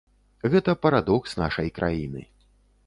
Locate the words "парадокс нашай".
0.85-1.71